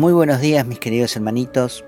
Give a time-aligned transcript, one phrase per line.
[0.00, 1.84] Muy buenos días mis queridos hermanitos.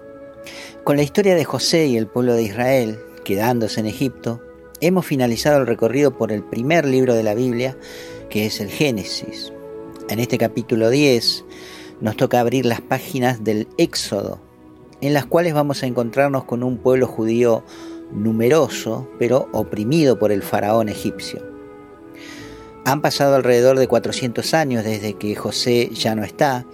[0.85, 4.39] Con la historia de José y el pueblo de Israel quedándose en Egipto,
[4.83, 7.75] hemos finalizado el recorrido por el primer libro de la Biblia,
[8.29, 9.51] que es el Génesis.
[10.11, 11.47] En este capítulo 10
[12.03, 14.43] nos toca abrir las páginas del Éxodo,
[15.01, 17.65] en las cuales vamos a encontrarnos con un pueblo judío
[18.11, 21.43] numeroso, pero oprimido por el faraón egipcio.
[22.85, 26.67] Han pasado alrededor de 400 años desde que José ya no está,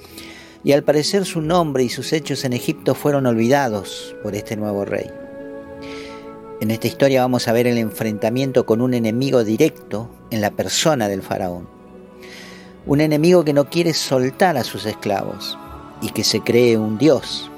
[0.65, 4.84] y al parecer su nombre y sus hechos en Egipto fueron olvidados por este nuevo
[4.84, 5.11] rey.
[6.61, 11.09] En esta historia vamos a ver el enfrentamiento con un enemigo directo en la persona
[11.09, 11.69] del faraón.
[12.84, 15.57] Un enemigo que no quiere soltar a sus esclavos
[16.01, 17.48] y que se cree un dios.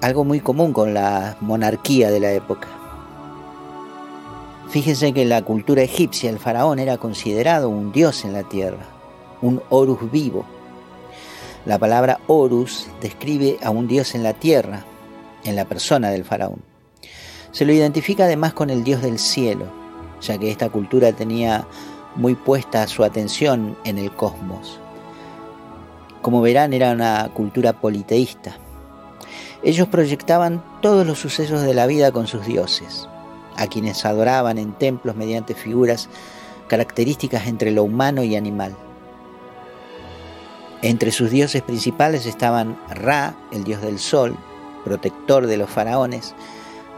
[0.00, 2.68] Algo muy común con la monarquía de la época.
[4.68, 8.86] Fíjense que en la cultura egipcia el faraón era considerado un dios en la tierra,
[9.42, 10.44] un Horus vivo.
[11.66, 14.84] La palabra Horus describe a un dios en la tierra,
[15.42, 16.62] en la persona del faraón.
[17.50, 19.66] Se lo identifica además con el dios del cielo,
[20.20, 21.66] ya que esta cultura tenía
[22.14, 24.78] muy puesta su atención en el cosmos.
[26.22, 28.56] Como verán, era una cultura politeísta.
[29.64, 33.08] Ellos proyectaban todos los sucesos de la vida con sus dioses
[33.56, 36.08] a quienes adoraban en templos mediante figuras
[36.68, 38.76] características entre lo humano y animal.
[40.86, 44.36] Entre sus dioses principales estaban Ra, el dios del sol,
[44.84, 46.36] protector de los faraones,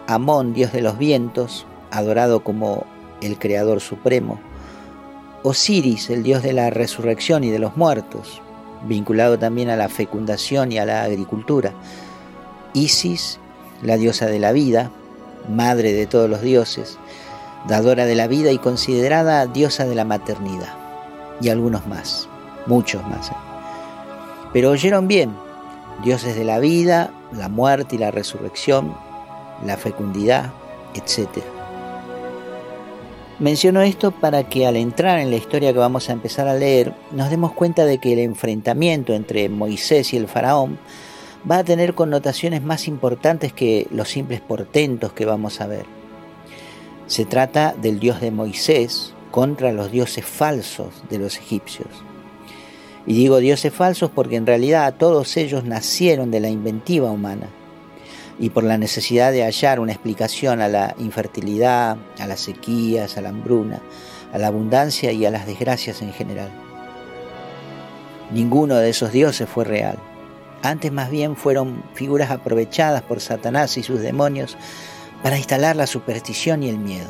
[0.06, 2.84] Amón, dios de los vientos, adorado como
[3.22, 4.38] el creador supremo,
[5.42, 8.42] Osiris, el dios de la resurrección y de los muertos,
[8.86, 11.72] vinculado también a la fecundación y a la agricultura,
[12.74, 13.40] Isis,
[13.80, 14.90] la diosa de la vida,
[15.48, 16.98] madre de todos los dioses,
[17.66, 20.74] dadora de la vida y considerada diosa de la maternidad.
[21.40, 22.28] Y algunos más,
[22.66, 23.32] muchos más.
[24.52, 25.34] Pero oyeron bien,
[26.02, 28.94] dioses de la vida, la muerte y la resurrección,
[29.64, 30.52] la fecundidad,
[30.94, 31.28] etc.
[33.38, 36.92] Menciono esto para que al entrar en la historia que vamos a empezar a leer,
[37.12, 40.78] nos demos cuenta de que el enfrentamiento entre Moisés y el faraón
[41.48, 45.84] va a tener connotaciones más importantes que los simples portentos que vamos a ver.
[47.06, 51.88] Se trata del dios de Moisés contra los dioses falsos de los egipcios.
[53.08, 57.48] Y digo dioses falsos porque en realidad todos ellos nacieron de la inventiva humana
[58.38, 63.22] y por la necesidad de hallar una explicación a la infertilidad, a las sequías, a
[63.22, 63.80] la hambruna,
[64.30, 66.50] a la abundancia y a las desgracias en general.
[68.30, 69.98] Ninguno de esos dioses fue real.
[70.62, 74.58] Antes más bien fueron figuras aprovechadas por Satanás y sus demonios
[75.22, 77.08] para instalar la superstición y el miedo.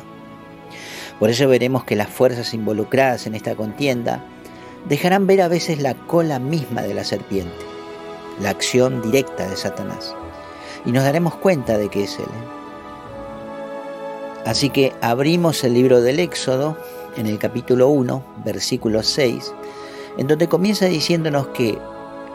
[1.19, 4.23] Por eso veremos que las fuerzas involucradas en esta contienda
[4.87, 7.65] dejarán ver a veces la cola misma de la serpiente,
[8.41, 10.15] la acción directa de Satanás,
[10.85, 12.25] y nos daremos cuenta de que es Él.
[12.25, 12.59] ¿eh?
[14.45, 16.77] Así que abrimos el libro del Éxodo
[17.17, 19.53] en el capítulo 1, versículo 6,
[20.17, 21.77] en donde comienza diciéndonos que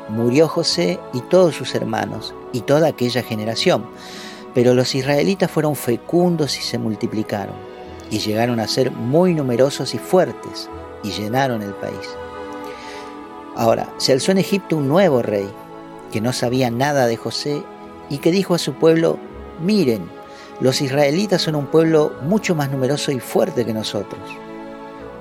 [0.08, 3.86] murió José y todos sus hermanos y toda aquella generación.
[4.54, 7.56] Pero los israelitas fueron fecundos y se multiplicaron,
[8.10, 10.68] y llegaron a ser muy numerosos y fuertes,
[11.02, 12.16] y llenaron el país.
[13.56, 15.48] Ahora, se alzó en Egipto un nuevo rey,
[16.12, 17.62] que no sabía nada de José,
[18.10, 19.18] y que dijo a su pueblo,
[19.60, 20.08] miren,
[20.60, 24.20] los israelitas son un pueblo mucho más numeroso y fuerte que nosotros.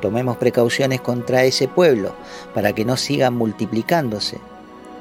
[0.02, 2.14] Tomemos precauciones contra ese pueblo,
[2.54, 4.40] para que no sigan multiplicándose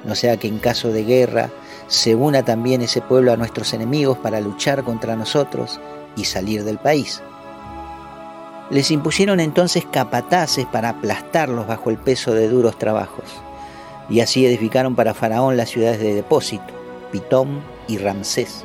[0.04, 1.50] no sea que en caso de guerra
[1.86, 5.80] se una también ese pueblo a nuestros enemigos para luchar contra nosotros
[6.16, 7.22] y salir del país.
[8.72, 13.26] Les impusieron entonces capataces para aplastarlos bajo el peso de duros trabajos,
[14.08, 16.64] y así edificaron para Faraón las ciudades de depósito,
[17.12, 18.64] Pitón y Ramsés.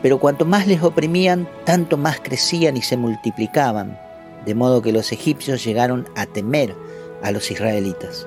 [0.00, 4.00] Pero cuanto más les oprimían, tanto más crecían y se multiplicaban,
[4.46, 6.74] de modo que los egipcios llegaron a temer
[7.22, 8.26] a los israelitas.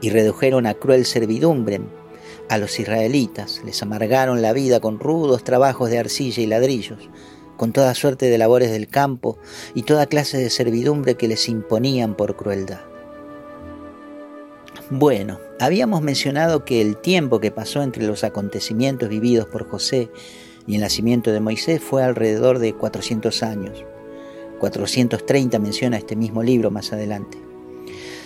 [0.00, 1.80] Y redujeron a cruel servidumbre
[2.48, 7.08] a los israelitas, les amargaron la vida con rudos trabajos de arcilla y ladrillos,
[7.60, 9.36] con toda suerte de labores del campo
[9.74, 12.80] y toda clase de servidumbre que les imponían por crueldad.
[14.88, 20.08] Bueno, habíamos mencionado que el tiempo que pasó entre los acontecimientos vividos por José
[20.66, 23.84] y el nacimiento de Moisés fue alrededor de 400 años.
[24.58, 27.36] 430 menciona este mismo libro más adelante.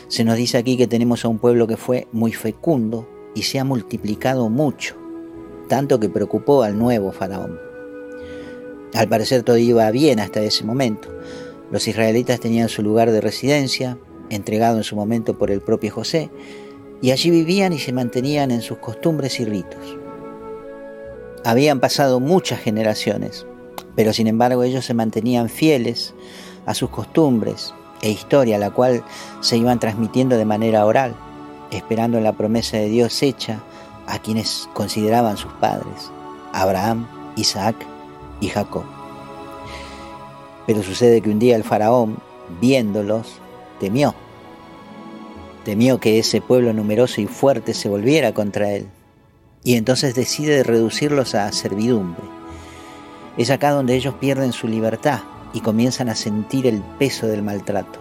[0.06, 3.58] Se nos dice aquí que tenemos a un pueblo que fue muy fecundo y se
[3.58, 4.94] ha multiplicado mucho,
[5.68, 7.73] tanto que preocupó al nuevo faraón.
[8.94, 11.08] Al parecer todo iba bien hasta ese momento.
[11.70, 13.98] Los israelitas tenían su lugar de residencia,
[14.30, 16.30] entregado en su momento por el propio José,
[17.02, 19.98] y allí vivían y se mantenían en sus costumbres y ritos.
[21.44, 23.46] Habían pasado muchas generaciones,
[23.96, 26.14] pero sin embargo ellos se mantenían fieles
[26.64, 29.04] a sus costumbres e historia, la cual
[29.40, 31.16] se iban transmitiendo de manera oral,
[31.72, 33.60] esperando la promesa de Dios hecha
[34.06, 36.12] a quienes consideraban sus padres,
[36.52, 37.74] Abraham, Isaac
[38.40, 38.84] y Jacob.
[40.66, 42.18] Pero sucede que un día el faraón,
[42.60, 43.38] viéndolos,
[43.80, 44.14] temió.
[45.64, 48.86] Temió que ese pueblo numeroso y fuerte se volviera contra él.
[49.62, 52.22] Y entonces decide reducirlos a servidumbre.
[53.36, 55.20] Es acá donde ellos pierden su libertad
[55.52, 58.00] y comienzan a sentir el peso del maltrato,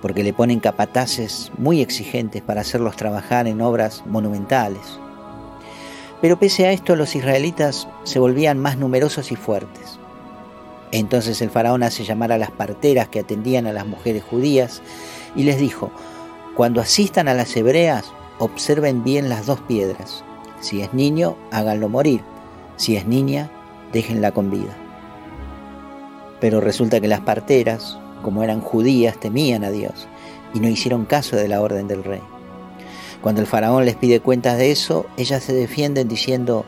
[0.00, 4.98] porque le ponen capataces muy exigentes para hacerlos trabajar en obras monumentales.
[6.20, 9.98] Pero pese a esto los israelitas se volvían más numerosos y fuertes.
[10.92, 14.80] Entonces el faraón hace llamar a las parteras que atendían a las mujeres judías
[15.34, 15.90] y les dijo,
[16.54, 20.24] cuando asistan a las hebreas, observen bien las dos piedras.
[20.60, 22.22] Si es niño, háganlo morir.
[22.76, 23.50] Si es niña,
[23.92, 24.76] déjenla con vida.
[26.40, 30.06] Pero resulta que las parteras, como eran judías, temían a Dios
[30.54, 32.22] y no hicieron caso de la orden del rey.
[33.24, 36.66] Cuando el faraón les pide cuentas de eso, ellas se defienden diciendo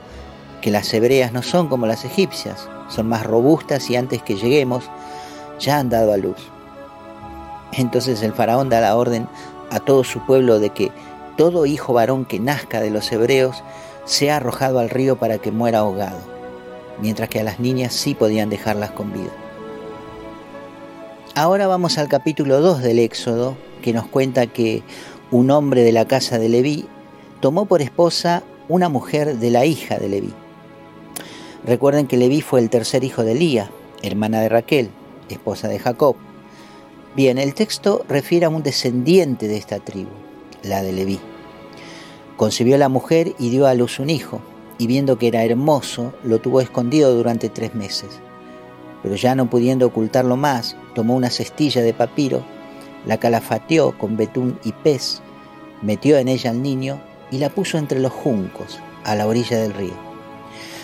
[0.63, 4.85] que las hebreas no son como las egipcias, son más robustas y antes que lleguemos
[5.61, 6.39] ya han dado a luz.
[7.73, 9.29] Entonces el faraón da la orden
[9.71, 10.91] a todo su pueblo de que
[11.37, 13.63] todo hijo varón que nazca de los hebreos
[14.07, 16.21] sea arrojado al río para que muera ahogado,
[17.03, 19.33] mientras que a las niñas sí podían dejarlas con vida.
[21.35, 24.83] Ahora vamos al capítulo 2 del Éxodo, que nos cuenta que
[25.31, 26.87] un hombre de la casa de Leví
[27.41, 30.33] tomó por esposa una mujer de la hija de Leví.
[31.65, 33.71] Recuerden que Leví fue el tercer hijo de Lía,
[34.03, 34.91] hermana de Raquel,
[35.29, 36.17] esposa de Jacob.
[37.17, 40.11] Bien, el texto refiere a un descendiente de esta tribu,
[40.63, 41.19] la de Leví.
[42.37, 44.41] Concibió la mujer y dio a luz un hijo,
[44.79, 48.21] y viendo que era hermoso, lo tuvo escondido durante tres meses.
[49.03, 52.45] Pero ya no pudiendo ocultarlo más, tomó una cestilla de papiro,
[53.07, 55.23] la calafateó con betún y pez,
[55.83, 57.01] metió en ella al niño
[57.31, 59.95] y la puso entre los juncos, a la orilla del río.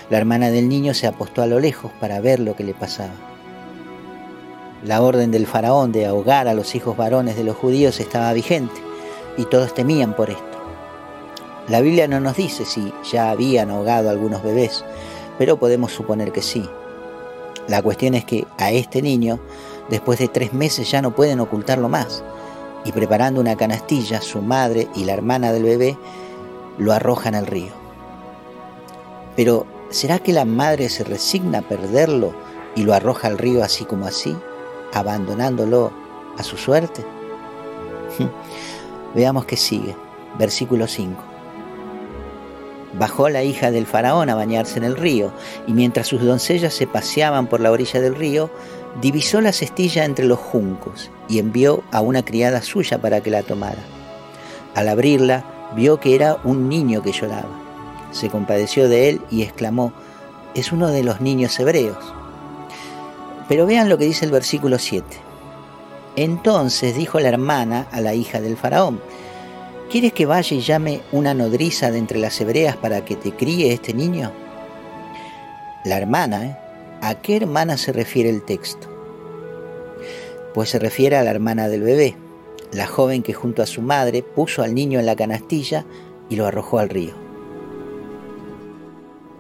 [0.08, 3.14] La hermana del niño se apostó a lo lejos para ver lo que le pasaba.
[4.84, 8.80] La orden del faraón de ahogar a los hijos varones de los judíos estaba vigente
[9.36, 10.44] y todos temían por esto.
[11.68, 14.84] La Biblia no nos dice si ya habían ahogado a algunos bebés,
[15.38, 16.68] pero podemos suponer que sí.
[17.68, 19.38] La cuestión es que a este niño,
[19.88, 22.24] después de tres meses, ya no pueden ocultarlo más,
[22.84, 25.98] y preparando una canastilla, su madre y la hermana del bebé
[26.78, 27.72] lo arrojan al río.
[29.36, 32.32] Pero ¿Será que la madre se resigna a perderlo
[32.74, 34.34] y lo arroja al río así como así,
[34.94, 35.92] abandonándolo
[36.38, 37.04] a su suerte?
[39.14, 39.94] Veamos que sigue.
[40.38, 41.22] Versículo 5.
[42.98, 45.30] Bajó la hija del faraón a bañarse en el río,
[45.66, 48.48] y mientras sus doncellas se paseaban por la orilla del río,
[49.00, 53.42] divisó la cestilla entre los juncos y envió a una criada suya para que la
[53.42, 53.82] tomara.
[54.74, 55.44] Al abrirla,
[55.74, 57.62] vio que era un niño que lloraba
[58.12, 59.92] se compadeció de él y exclamó,
[60.54, 61.98] es uno de los niños hebreos.
[63.48, 65.04] Pero vean lo que dice el versículo 7.
[66.14, 69.00] Entonces dijo la hermana a la hija del faraón,
[69.90, 73.72] ¿quieres que vaya y llame una nodriza de entre las hebreas para que te críe
[73.72, 74.30] este niño?
[75.84, 76.56] La hermana, ¿eh?
[77.02, 78.88] ¿A qué hermana se refiere el texto?
[80.54, 82.16] Pues se refiere a la hermana del bebé,
[82.72, 85.84] la joven que junto a su madre puso al niño en la canastilla
[86.30, 87.12] y lo arrojó al río.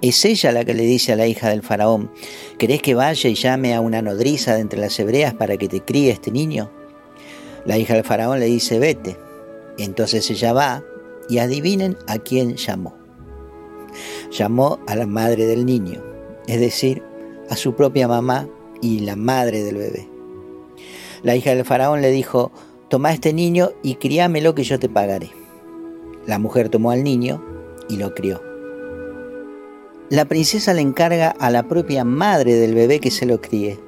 [0.00, 2.10] Es ella la que le dice a la hija del faraón,
[2.58, 5.82] ¿querés que vaya y llame a una nodriza de entre las hebreas para que te
[5.82, 6.68] críe este niño?
[7.64, 9.16] La hija del faraón le dice, vete.
[9.78, 10.82] Entonces ella va
[11.28, 12.96] y adivinen a quién llamó.
[14.32, 16.02] Llamó a la madre del niño,
[16.48, 17.04] es decir,
[17.52, 18.48] a su propia mamá
[18.80, 20.08] y la madre del bebé.
[21.22, 22.50] La hija del faraón le dijo,
[22.88, 25.30] toma este niño y críamelo que yo te pagaré.
[26.26, 27.42] La mujer tomó al niño
[27.88, 28.52] y lo crió
[30.12, 33.78] la princesa le encarga a la propia madre del bebé que se lo críe,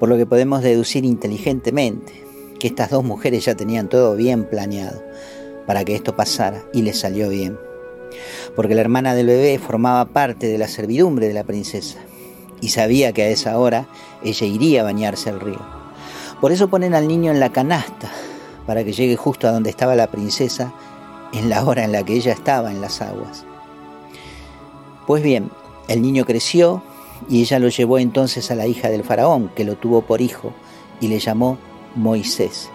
[0.00, 2.14] por lo que podemos deducir inteligentemente
[2.58, 5.04] que estas dos mujeres ya tenían todo bien planeado
[5.64, 7.56] para que esto pasara y les salió bien,
[8.56, 12.00] porque la hermana del bebé formaba parte de la servidumbre de la princesa
[12.60, 13.86] y sabía que a esa hora
[14.22, 15.60] ella iría a bañarse al río.
[16.40, 18.10] Por eso ponen al niño en la canasta,
[18.66, 20.72] para que llegue justo a donde estaba la princesa
[21.32, 23.44] en la hora en la que ella estaba en las aguas.
[25.06, 25.50] Pues bien,
[25.88, 26.82] el niño creció
[27.28, 30.52] y ella lo llevó entonces a la hija del faraón, que lo tuvo por hijo,
[31.00, 31.58] y le llamó
[31.94, 32.68] Moisés,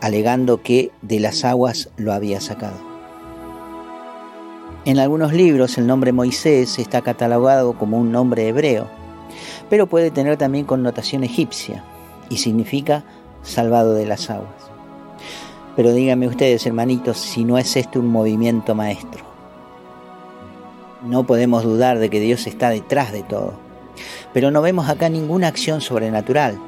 [0.00, 2.91] alegando que de las aguas lo había sacado.
[4.84, 8.88] En algunos libros el nombre Moisés está catalogado como un nombre hebreo,
[9.70, 11.84] pero puede tener también connotación egipcia
[12.28, 13.04] y significa
[13.44, 14.50] salvado de las aguas.
[15.76, 19.24] Pero díganme ustedes, hermanitos, si no es este un movimiento maestro.
[21.04, 23.54] No podemos dudar de que Dios está detrás de todo,
[24.32, 26.58] pero no vemos acá ninguna acción sobrenatural,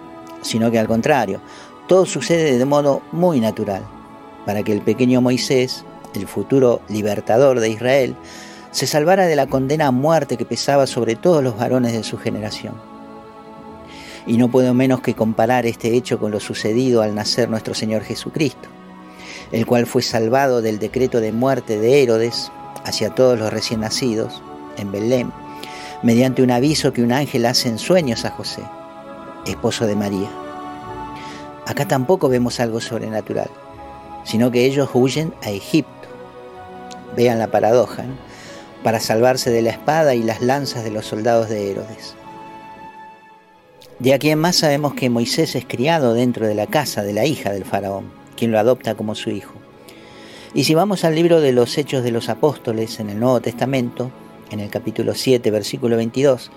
[0.41, 1.41] sino que al contrario,
[1.89, 3.83] todo sucede de modo muy natural,
[4.47, 5.85] para que el pequeño Moisés
[6.17, 8.17] el futuro libertador de Israel,
[8.75, 12.19] se salvara de la condena a muerte que pesaba sobre todos los varones de su
[12.19, 12.75] generación.
[14.27, 18.03] Y no puedo menos que comparar este hecho con lo sucedido al nacer nuestro Señor
[18.03, 18.69] Jesucristo,
[19.53, 22.51] el cual fue salvado del decreto de muerte de Herodes
[22.85, 24.43] hacia todos los recién nacidos
[24.77, 25.33] en Belén,
[26.03, 28.63] mediante un aviso que un ángel hace en sueños a José,
[29.47, 30.31] esposo de María.
[31.67, 33.51] Acá tampoco vemos algo sobrenatural,
[34.25, 35.94] sino que ellos huyen a Egipto
[37.17, 38.05] vean la paradoja,
[38.83, 42.15] para salvarse de la espada y las lanzas de los soldados de Herodes.
[43.99, 47.25] De aquí en más sabemos que Moisés es criado dentro de la casa de la
[47.27, 49.55] hija del faraón, quien lo adopta como su hijo.
[50.53, 54.11] Y si vamos al libro de los Hechos de los Apóstoles en el Nuevo Testamento,
[54.51, 56.51] en el capítulo 7, versículo 22,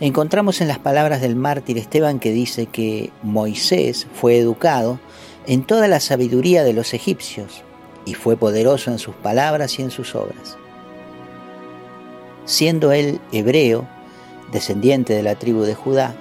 [0.00, 5.00] encontramos en las palabras del mártir Esteban que dice que Moisés fue educado
[5.46, 7.62] en toda la sabiduría de los egipcios,
[8.04, 10.56] y fue poderoso en sus palabras y en sus obras.
[12.44, 13.86] Siendo él hebreo,
[14.52, 16.14] descendiente de la tribu de Judá,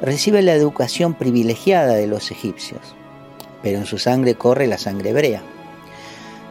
[0.00, 2.80] recibe la educación privilegiada de los egipcios,
[3.62, 5.42] pero en su sangre corre la sangre hebrea.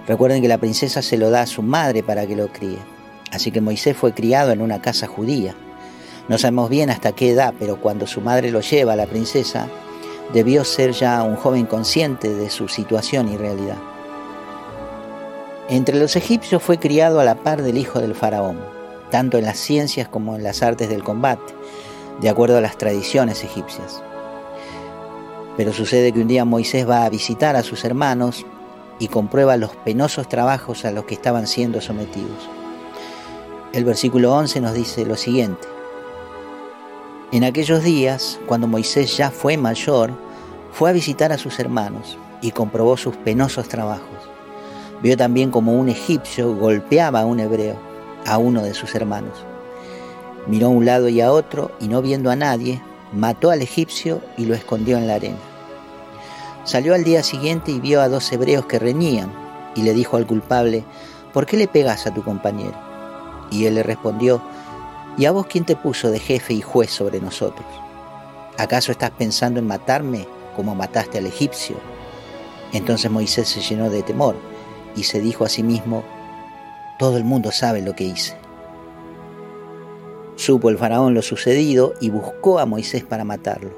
[0.07, 2.79] Recuerden que la princesa se lo da a su madre para que lo críe,
[3.31, 5.53] así que Moisés fue criado en una casa judía.
[6.29, 9.67] No sabemos bien hasta qué edad, pero cuando su madre lo lleva a la princesa,
[10.33, 13.77] debió ser ya un joven consciente de su situación y realidad.
[15.71, 18.57] Entre los egipcios fue criado a la par del hijo del faraón,
[19.11, 21.53] tanto en las ciencias como en las artes del combate,
[22.19, 24.01] de acuerdo a las tradiciones egipcias.
[25.57, 28.47] Pero sucede que un día Moisés va a visitar a sus hermanos
[28.97, 32.49] y comprueba los penosos trabajos a los que estaban siendo sometidos.
[33.71, 35.67] El versículo 11 nos dice lo siguiente.
[37.31, 40.13] En aquellos días, cuando Moisés ya fue mayor,
[40.71, 44.28] fue a visitar a sus hermanos y comprobó sus penosos trabajos.
[45.01, 47.77] Vio también como un egipcio golpeaba a un hebreo,
[48.25, 49.45] a uno de sus hermanos.
[50.47, 52.81] Miró a un lado y a otro y no viendo a nadie,
[53.13, 55.37] mató al egipcio y lo escondió en la arena.
[56.65, 59.31] Salió al día siguiente y vio a dos hebreos que reñían
[59.73, 60.83] y le dijo al culpable,
[61.33, 62.77] ¿por qué le pegas a tu compañero?
[63.51, 64.41] Y él le respondió,
[65.17, 67.67] ¿y a vos quién te puso de jefe y juez sobre nosotros?
[68.57, 71.77] ¿Acaso estás pensando en matarme como mataste al egipcio?
[72.73, 74.35] Entonces Moisés se llenó de temor
[74.95, 76.03] y se dijo a sí mismo,
[76.97, 78.35] todo el mundo sabe lo que hice.
[80.35, 83.71] Supo el faraón lo sucedido y buscó a Moisés para matarlo,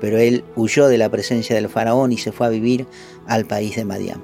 [0.00, 2.86] pero él huyó de la presencia del faraón y se fue a vivir
[3.26, 4.22] al país de Madián.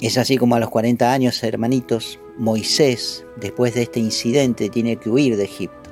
[0.00, 5.10] Es así como a los 40 años, hermanitos, Moisés, después de este incidente, tiene que
[5.10, 5.90] huir de Egipto.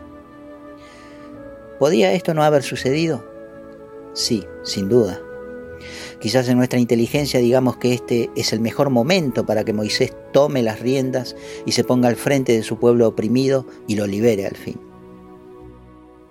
[1.79, 3.23] ¿Podía esto no haber sucedido?
[4.15, 5.21] Sí, sin duda.
[6.21, 10.63] Quizás en nuestra inteligencia digamos que este es el mejor momento para que Moisés tome
[10.63, 14.57] las riendas y se ponga al frente de su pueblo oprimido y lo libere al
[14.57, 14.81] fin.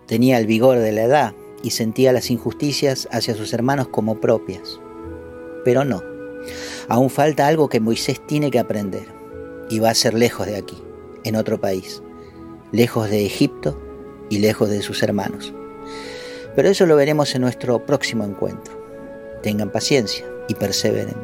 [0.06, 4.79] Tenía el vigor de la edad y sentía las injusticias hacia sus hermanos como propias.
[5.63, 6.03] Pero no,
[6.89, 9.06] aún falta algo que Moisés tiene que aprender
[9.70, 10.77] y va a ser lejos de aquí,
[11.24, 12.01] en otro país,
[12.72, 13.82] lejos de Egipto
[14.29, 15.53] y lejos de sus hermanos.
[16.56, 18.76] Pero eso lo veremos en nuestro próximo encuentro.
[19.41, 21.15] Tengan paciencia y perseveren.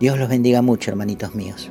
[0.00, 1.70] Dios los bendiga mucho, hermanitos míos.